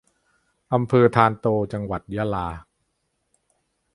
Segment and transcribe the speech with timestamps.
[0.73, 2.47] อำเภอธารโต จังหวัดยะลา